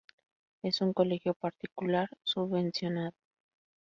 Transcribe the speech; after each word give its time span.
Es 0.63 0.81
un 0.81 0.93
colegio 0.93 1.35
particular 1.35 2.09
subvencionado. 2.23 3.13